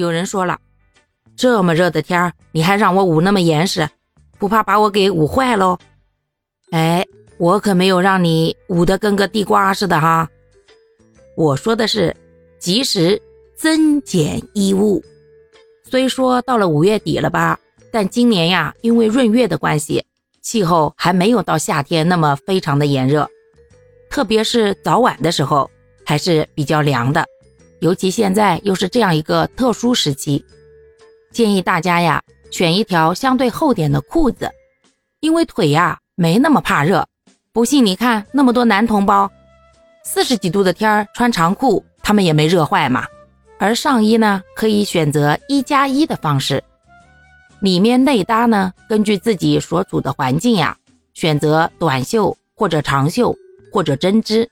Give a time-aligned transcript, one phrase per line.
[0.00, 0.58] 有人说了，
[1.36, 3.88] 这么热的天儿，你还让我捂那么严实，
[4.38, 5.78] 不怕把我给捂坏喽？
[6.72, 7.06] 哎，
[7.38, 10.28] 我可没有让你捂得跟个地瓜似的哈。
[11.36, 12.14] 我说的是
[12.58, 13.20] 及时
[13.56, 15.02] 增减衣物。
[15.84, 17.58] 虽说到了五月底了吧，
[17.90, 20.04] 但今年呀，因为闰月的关系，
[20.40, 23.28] 气候还没有到夏天那么非常的炎热，
[24.08, 25.70] 特别是早晚的时候
[26.04, 27.26] 还是比较凉的。
[27.80, 30.44] 尤其现在又是这样一个特殊时期，
[31.32, 34.50] 建议大家呀选一条相对厚点的裤子，
[35.20, 37.06] 因为腿呀没那么怕热。
[37.52, 39.30] 不信你看那么多男同胞，
[40.04, 43.04] 四十几度的天儿穿长裤，他们也没热坏嘛。
[43.58, 46.62] 而上衣呢，可以选择一加一的方式，
[47.60, 50.76] 里面内搭呢，根据自己所处的环境呀，
[51.14, 53.34] 选择短袖或者长袖
[53.72, 54.50] 或者针织。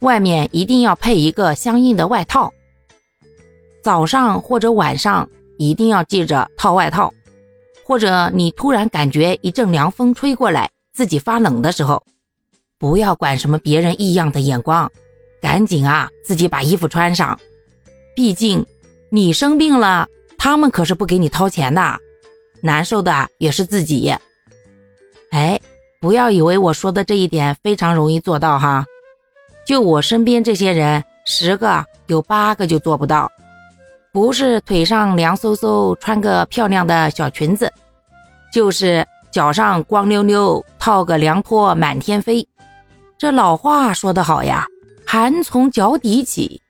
[0.00, 2.52] 外面一定要配一个相应的外套。
[3.82, 5.28] 早上或者晚上
[5.58, 7.12] 一定要记着套外套，
[7.84, 12.02] 或者你突然感觉一阵凉风吹过来，自己发冷的时候，
[12.78, 14.90] 不要管什么别人异样的眼光，
[15.40, 17.38] 赶紧啊自己把衣服穿上。
[18.14, 18.64] 毕竟
[19.10, 20.06] 你生病了，
[20.38, 21.98] 他们可是不给你掏钱的，
[22.62, 24.14] 难受的也是自己。
[25.30, 25.60] 哎，
[26.00, 28.84] 不要以为我说的这一点非常容易做到哈。
[29.66, 33.30] 就我身边这些人，十个有八个就做不到。
[34.12, 37.72] 不是腿上凉飕飕穿个漂亮的小裙子，
[38.52, 42.46] 就是脚上光溜溜套个凉拖满天飞。
[43.16, 44.66] 这老话说得好呀，
[45.06, 46.60] 寒从脚底起。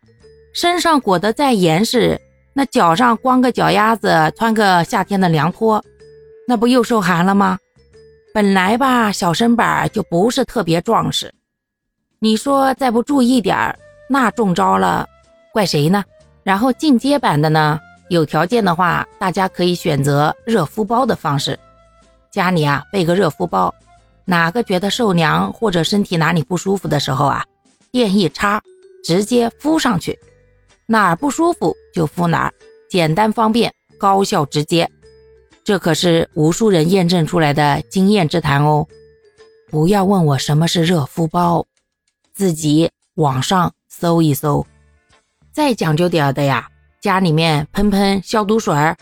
[0.55, 2.21] 身上裹得再严实，
[2.53, 5.83] 那脚上光个脚丫子穿个夏天的凉拖，
[6.47, 7.59] 那不又受寒了吗？
[8.33, 11.35] 本来吧，小身板就不是特别壮实。
[12.21, 13.77] 你说再不注意点儿，
[14.09, 15.09] 那中招了，
[15.53, 16.05] 怪谁呢？
[16.45, 21.59] 然后进阶版的呢，有条件的话，大家可以选择热敷包的方式，
[22.31, 23.75] 家里啊备个热敷包，
[24.25, 27.45] 哪个觉得受凉或者身体哪里不舒服的时候啊，
[27.91, 28.63] 电一插，
[29.05, 30.19] 直接敷上去，
[30.87, 32.53] 哪儿不舒服就敷哪儿，
[32.91, 34.91] 简单方便，高效直接，
[35.65, 38.87] 这可是无数人验证出来的经验之谈哦。
[39.71, 41.65] 不要问我什么是热敷包。
[42.35, 44.67] 自己网上搜一搜，
[45.53, 46.67] 再讲究点的呀，
[47.01, 48.97] 家里面喷喷消毒水儿，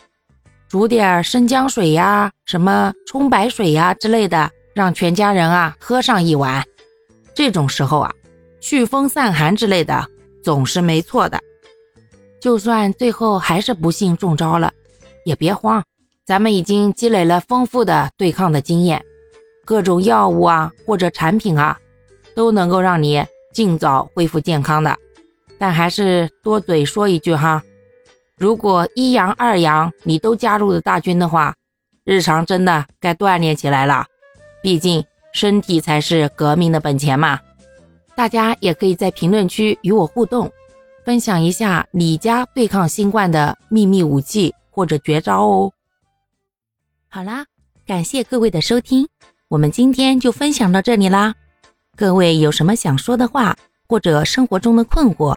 [0.69, 6.65] 煮点生姜水呀、什么葱白水呀之类的，让全家人啊喝上一碗。
[7.35, 8.13] 这种时候啊，
[8.61, 10.07] 祛风散寒之类的
[10.43, 11.41] 总是没错的。
[12.41, 14.73] 就算最后还是不幸中招了，
[15.25, 15.85] 也别慌，
[16.27, 19.05] 咱们已经积累了丰富的对抗的经验，
[19.65, 21.79] 各种药物啊或者产品啊。
[22.33, 23.23] 都能够让你
[23.53, 24.97] 尽早恢复健康的，
[25.61, 27.63] 但还是多嘴说一句哈，
[28.39, 31.55] 如果一阳二阳你都加入了大军的话，
[32.03, 34.07] 日常真的该锻炼起来了，
[34.63, 35.05] 毕竟
[35.35, 37.39] 身体才是革命的本钱嘛。
[38.15, 40.51] 大家也可以在评论区与我互动，
[41.05, 45.71] 分享一下你家对抗新冠的秘密武器或者绝招哦。
[47.11, 47.45] 好啦，
[47.87, 49.07] 感谢各位的收听，
[49.49, 51.35] 我们今天就分享到这里啦。
[51.97, 53.55] 各位有什么想说的话，
[53.87, 55.37] 或者生活中的困惑，